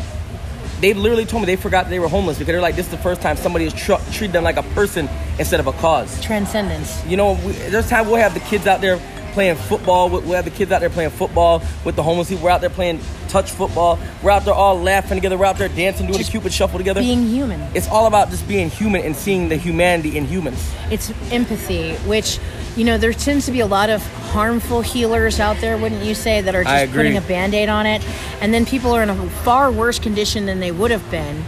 [0.84, 2.97] they literally told me they forgot they were homeless because they're like this is the
[2.97, 5.07] first time somebody has tr- treated them like a person
[5.39, 6.21] instead of a cause.
[6.21, 7.03] Transcendence.
[7.05, 8.99] You know, we, there's time we'll have the kids out there
[9.34, 10.10] playing football.
[10.10, 12.45] We'll we'll have the kids out there playing football with the homeless people.
[12.45, 13.99] We're out there playing touch football.
[14.22, 15.38] We're out there all laughing together.
[15.38, 17.01] We're out there dancing, doing Just a cupid shuffle together.
[17.01, 17.60] Being human.
[17.73, 20.72] it's all about just being human and seeing the humanity in humans.
[20.91, 22.39] It's empathy, which,
[22.76, 26.15] you know, there tends to be a lot of harmful healers out there, wouldn't you
[26.15, 28.05] say, that are just putting a band aid on it.
[28.41, 31.43] And then people are in a far worse condition than they would have been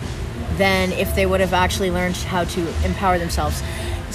[0.58, 3.62] than if they would have actually learned how to empower themselves.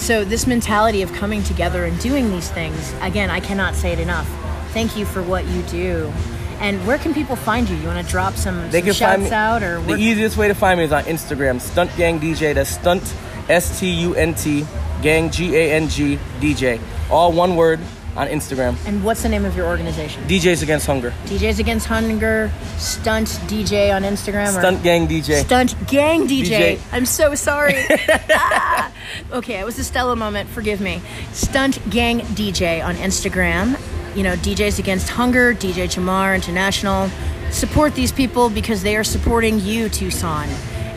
[0.00, 4.00] So, this mentality of coming together and doing these things, again, I cannot say it
[4.00, 4.26] enough.
[4.72, 6.10] Thank you for what you do.
[6.58, 7.76] And where can people find you?
[7.76, 9.30] You want to drop some, They some can shouts find me.
[9.30, 12.54] out or the easiest way to find me is on Instagram, Stunt Gang DJ.
[12.54, 13.02] That's Stunt
[13.48, 14.66] S T U N T
[15.02, 16.80] Gang G A N G DJ.
[17.10, 17.78] All one word
[18.16, 18.76] on Instagram.
[18.86, 20.22] and what's the name of your organization?
[20.24, 21.12] DJs Against Hunger.
[21.26, 24.48] DJs Against Hunger, Stunt DJ on Instagram.
[24.56, 25.42] or- Stunt Gang DJ.
[25.44, 26.44] Stunt Gang DJ.
[26.76, 26.78] DJ.
[26.92, 27.76] I'm so sorry.
[28.32, 28.92] Ah.
[29.32, 30.48] Okay, it was a Stella moment.
[30.50, 31.00] Forgive me.
[31.32, 33.78] Stunt Gang DJ on Instagram.
[34.16, 37.10] You know, DJs Against Hunger, DJ Jamar International.
[37.50, 40.48] Support these people because they are supporting you, Tucson.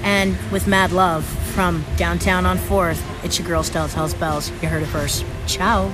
[0.04, 1.26] And with mad love
[1.56, 4.50] from downtown on 4th, it's your girl Stell's Hell's Bells.
[4.62, 5.26] You heard it first.
[5.48, 5.92] Ciao.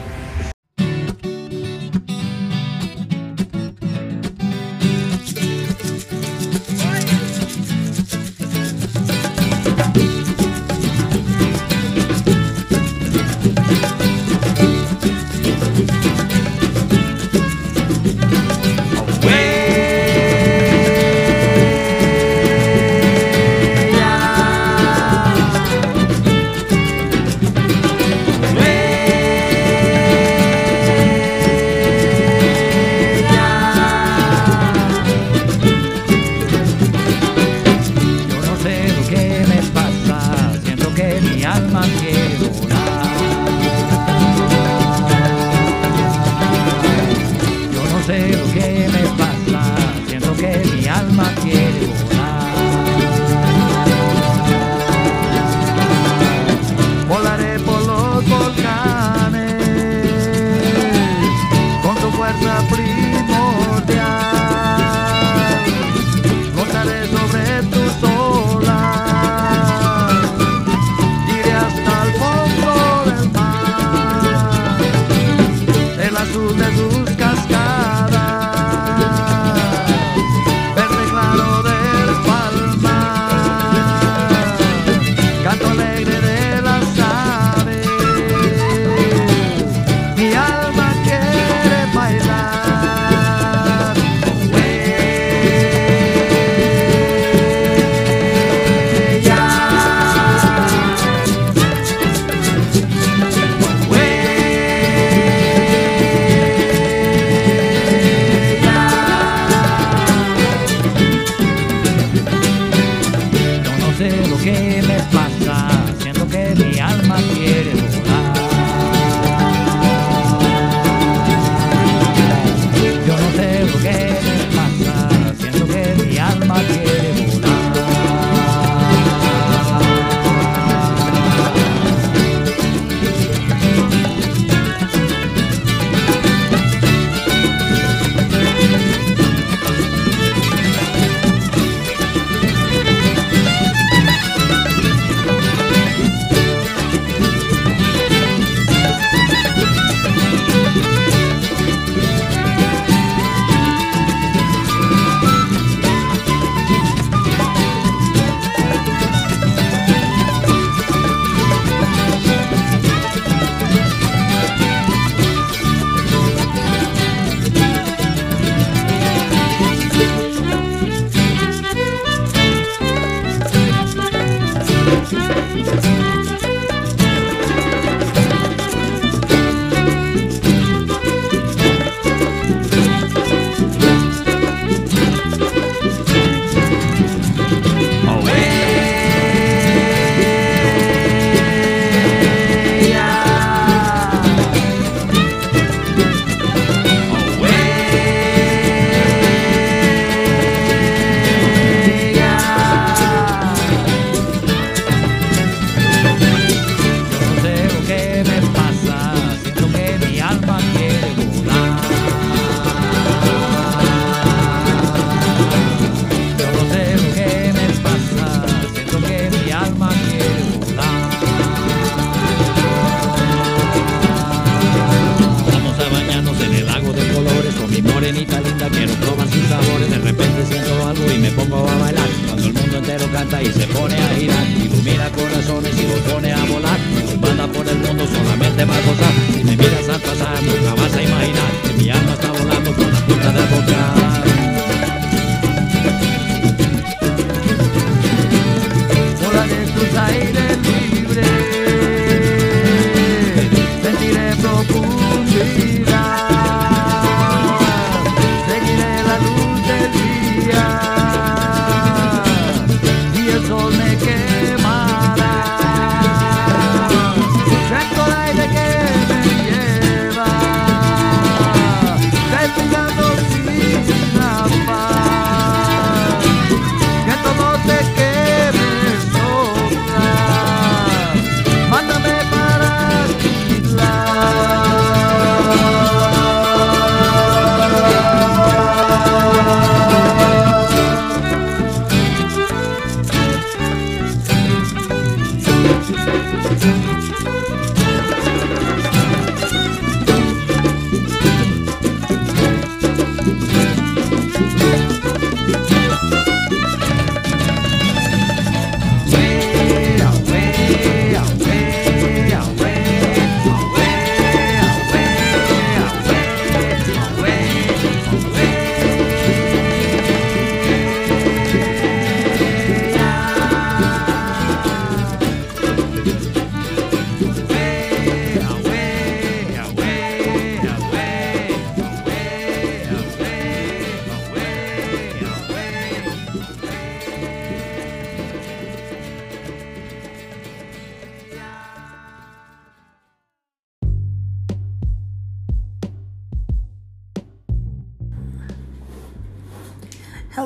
[51.00, 51.69] alma tiene.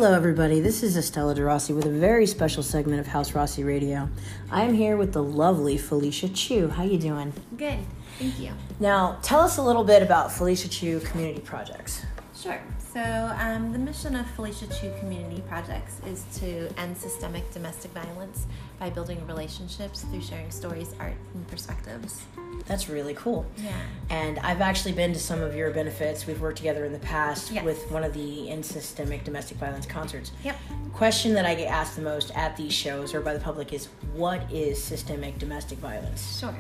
[0.04, 0.60] Hello, everybody.
[0.60, 4.10] This is Estella DeRossi with a very special segment of House Rossi Radio.
[4.52, 6.68] I am here with the lovely Felicia Chu.
[6.68, 7.32] How you doing?
[7.56, 7.80] Good,
[8.20, 8.52] thank you.
[8.82, 12.06] Now, tell us a little bit about Felicia Chu Community Projects.
[12.36, 12.62] Sure.
[12.78, 13.00] So,
[13.40, 18.46] um, the mission of Felicia Chu Community Projects is to end systemic domestic violence
[18.80, 22.24] by building relationships through sharing stories, art, and perspectives.
[22.66, 23.46] That's really cool.
[23.58, 23.74] Yeah.
[24.10, 26.26] And I've actually been to some of your benefits.
[26.26, 27.64] We've worked together in the past Yes.
[27.66, 30.32] with one of the End Systemic Domestic Violence concerts.
[30.44, 30.56] Yep.
[30.94, 33.88] Question that I get asked the most at these shows or by the public is
[34.14, 36.40] what is systemic domestic violence?
[36.40, 36.56] Sure.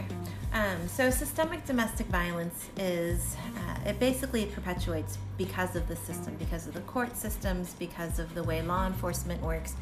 [0.53, 6.67] Um, so, systemic domestic violence is uh, it basically perpetuates because of the system, because
[6.67, 9.75] of the court systems, because of the way law enforcement works,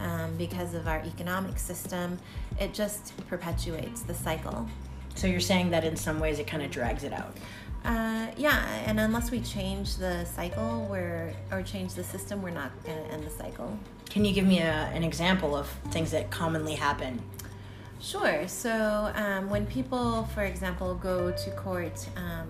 [0.00, 2.18] um, because of our economic system.
[2.60, 4.68] It just perpetuates the cycle.
[5.18, 7.36] So you're saying that in some ways it kind of drags it out.
[7.84, 12.70] Uh, yeah, and unless we change the cycle, we're or change the system, we're not
[12.84, 13.76] going to end the cycle.
[14.08, 17.20] Can you give me a, an example of things that commonly happen?
[18.00, 18.46] Sure.
[18.46, 22.46] So um, when people, for example, go to court um,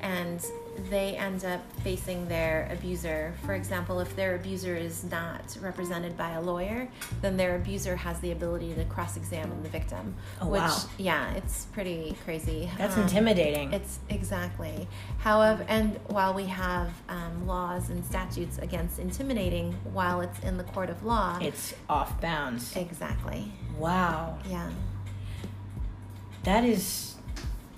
[0.00, 0.44] and
[0.88, 6.30] they end up facing their abuser, for example, if their abuser is not represented by
[6.32, 6.88] a lawyer,
[7.20, 10.14] then their abuser has the ability to cross-examine the victim.
[10.40, 10.78] Oh, which, wow.
[10.98, 12.70] Yeah, it's pretty crazy.
[12.78, 13.72] That's Um, intimidating.
[13.72, 14.88] It's exactly.
[15.18, 20.64] However, and while we have um, laws and statutes against intimidating, while it's in the
[20.64, 22.74] court of law, it's off bounds.
[22.76, 23.52] exactly.
[23.78, 24.38] Wow.
[24.48, 24.70] Yeah.
[26.44, 27.16] That is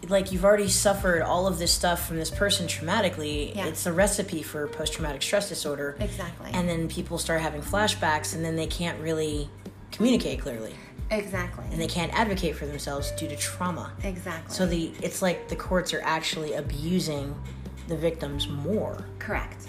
[0.09, 3.55] like you've already suffered all of this stuff from this person traumatically.
[3.55, 3.67] Yeah.
[3.67, 5.97] It's a recipe for post traumatic stress disorder.
[6.01, 6.51] Exactly.
[6.53, 9.49] And then people start having flashbacks and then they can't really
[9.93, 10.75] communicate clearly.
[11.11, 11.65] exactly.
[11.71, 13.93] And they can't advocate for themselves due to trauma.
[14.03, 14.53] exactly.
[14.55, 17.35] So the it's like the courts are actually abusing
[17.89, 19.05] the victims more.
[19.19, 19.69] correct.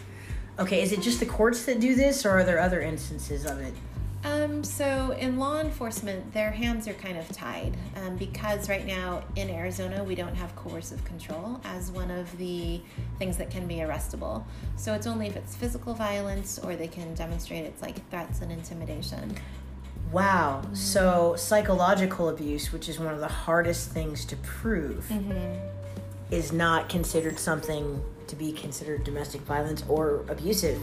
[0.60, 3.60] Okay, is it just the courts that do this or are there other instances of
[3.60, 3.73] it?
[4.24, 9.24] Um, so in law enforcement, their hands are kind of tied um, because right now
[9.36, 12.82] in Arizona we don't have coercive control as one of the
[13.20, 14.44] things that can be arrestable.
[14.78, 18.52] So it's only if it's physical violence or they can demonstrate it's like threats and
[18.52, 19.36] intimidation.
[20.12, 20.62] Wow.
[20.74, 25.12] So psychological abuse, which is one of the hardest things to prove,
[26.30, 30.82] is not considered something to be considered domestic violence or abusive.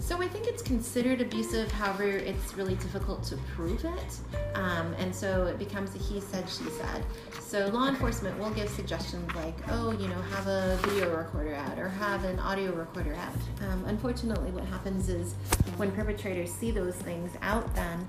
[0.00, 1.70] So I think it's considered abusive.
[1.70, 4.18] However, it's really difficult to prove it,
[4.54, 7.04] um, and so it becomes a he said, she said.
[7.40, 11.78] So law enforcement will give suggestions like, oh, you know, have a video recorder out
[11.78, 13.68] or have an audio recorder out.
[13.68, 15.34] Um, unfortunately, what happens is
[15.76, 18.08] when perpetrators see those things out, then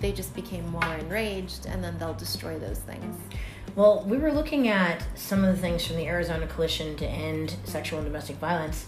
[0.00, 3.16] they just became more enraged, and then they'll destroy those things.
[3.74, 7.56] Well, we were looking at some of the things from the Arizona Coalition to End
[7.64, 8.86] Sexual and Domestic Violence,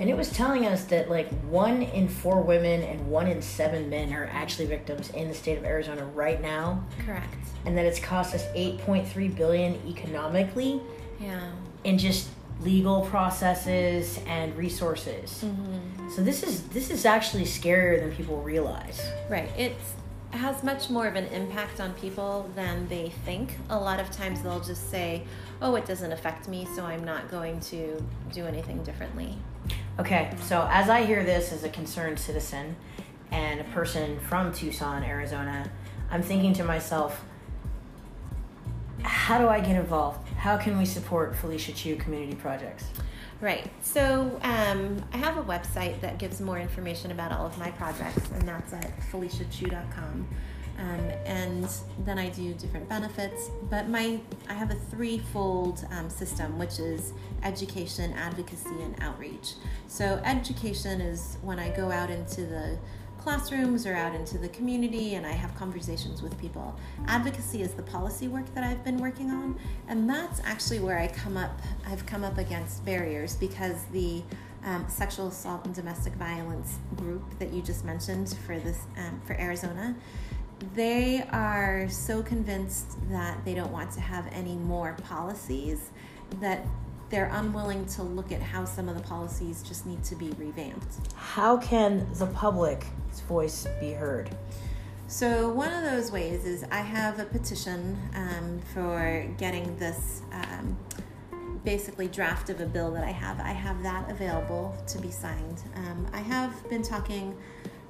[0.00, 3.88] and it was telling us that like one in four women and one in seven
[3.90, 7.34] men are actually victims in the state of Arizona right now, Correct.
[7.66, 10.80] and that it's cost us 8.3 billion economically
[11.20, 11.40] Yeah.
[11.84, 12.28] in just
[12.60, 15.44] legal processes and resources.
[15.44, 16.10] Mm-hmm.
[16.10, 19.00] So this is this is actually scarier than people realize.
[19.28, 19.48] Right.
[19.56, 19.94] It's,
[20.32, 23.56] it has much more of an impact on people than they think.
[23.70, 25.24] A lot of times they'll just say,
[25.62, 29.38] oh, it doesn't affect me, so I'm not going to do anything differently.
[29.98, 32.76] Okay, so as I hear this as a concerned citizen
[33.32, 35.68] and a person from Tucson, Arizona,
[36.08, 37.24] I'm thinking to myself,
[39.02, 40.28] how do I get involved?
[40.34, 42.84] How can we support Felicia Chu community projects?
[43.40, 43.68] Right.
[43.82, 48.30] So um, I have a website that gives more information about all of my projects,
[48.30, 50.28] and that's at feliciachu.com.
[50.78, 51.68] Um, and
[52.04, 57.12] then I do different benefits, but my I have a threefold um, system, which is
[57.42, 59.54] education, advocacy, and outreach.
[59.88, 62.78] So education is when I go out into the
[63.18, 66.74] classrooms or out into the community and I have conversations with people.
[67.08, 71.08] Advocacy is the policy work that I've been working on, and that's actually where I
[71.08, 71.60] come up.
[71.86, 74.22] I've come up against barriers because the
[74.64, 79.34] um, sexual assault and domestic violence group that you just mentioned for this um, for
[79.34, 79.94] Arizona,
[80.74, 85.90] they are so convinced that they don't want to have any more policies
[86.40, 86.64] that
[87.10, 91.14] they're unwilling to look at how some of the policies just need to be revamped.
[91.14, 92.86] How can the public's
[93.26, 94.30] voice be heard?
[95.06, 100.76] So, one of those ways is I have a petition um, for getting this um,
[101.64, 103.40] basically draft of a bill that I have.
[103.40, 105.62] I have that available to be signed.
[105.76, 107.34] Um, I have been talking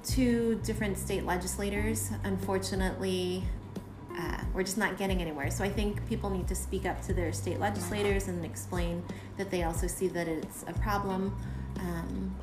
[0.05, 2.11] to different state legislators.
[2.23, 3.43] Unfortunately,
[4.17, 5.49] uh, we're just not getting anywhere.
[5.51, 9.03] So I think people need to speak up to their state legislators and explain
[9.37, 11.35] that they also see that it's a problem.
[11.79, 12.35] Um,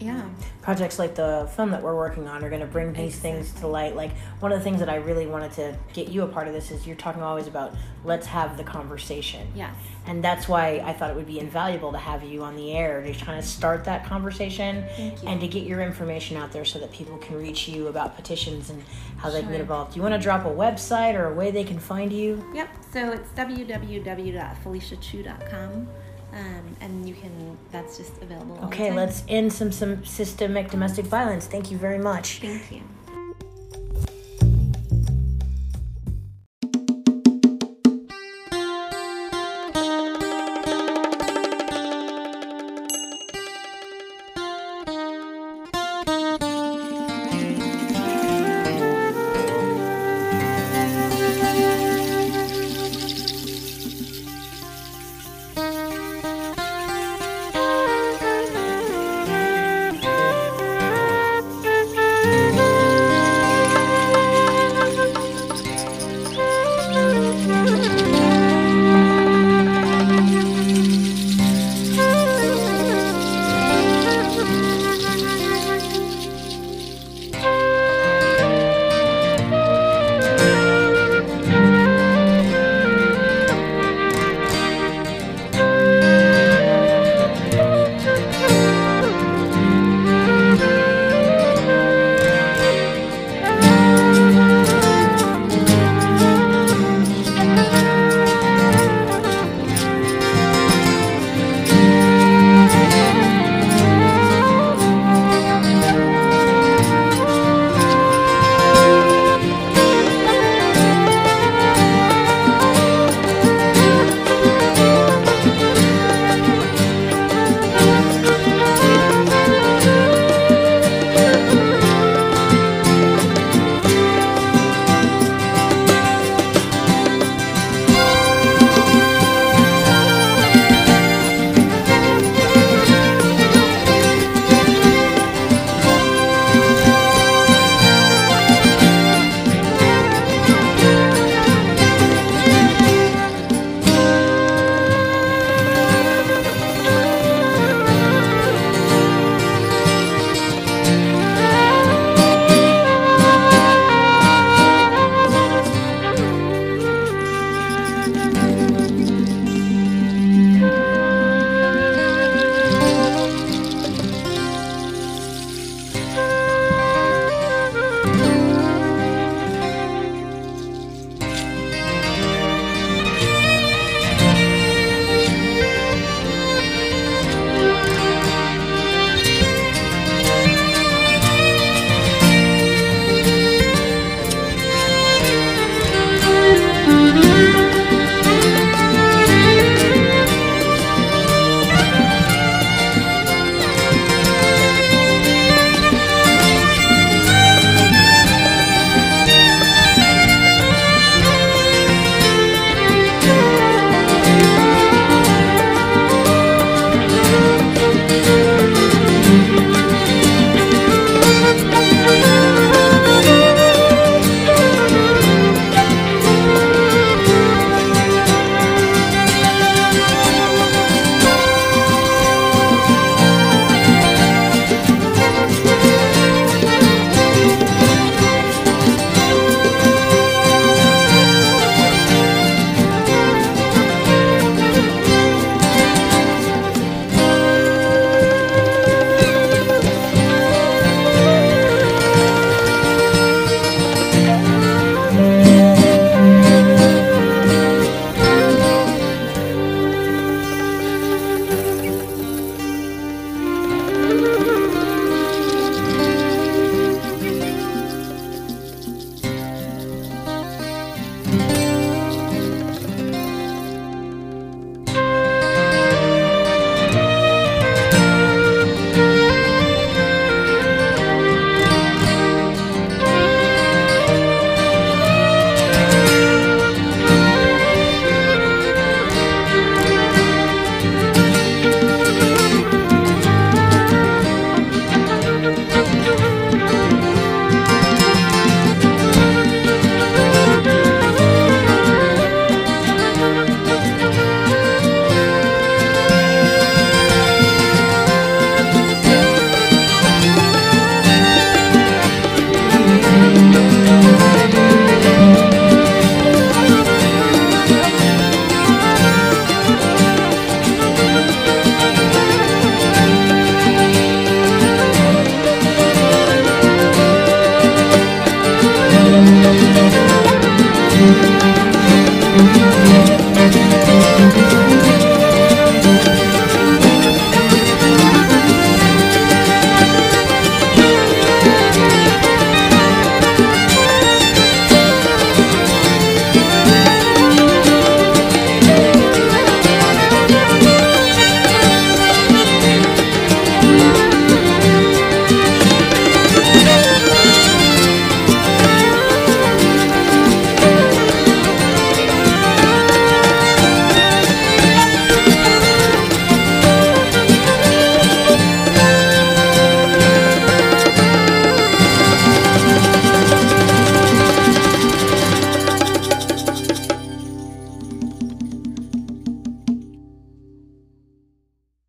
[0.00, 0.22] yeah.
[0.62, 3.66] projects like the film that we're working on are going to bring these things to
[3.66, 6.48] light like one of the things that i really wanted to get you a part
[6.48, 7.74] of this is you're talking always about
[8.04, 9.74] let's have the conversation Yes.
[10.06, 13.02] and that's why i thought it would be invaluable to have you on the air
[13.02, 14.84] to kind of start that conversation
[15.26, 18.70] and to get your information out there so that people can reach you about petitions
[18.70, 18.82] and
[19.18, 21.50] how they can get involved do you want to drop a website or a way
[21.50, 22.68] they can find you Yep.
[22.92, 25.88] So it's www.feliciachu.com.
[26.32, 28.58] Um, and you can, that's just available.
[28.64, 32.82] okay let's end some some systemic domestic violence thank you very much Thank you.